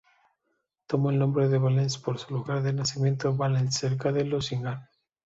[0.87, 4.89] Tomó el nombre de Valence por su lugar de nacimiento, Valence, cerca de Lusignan.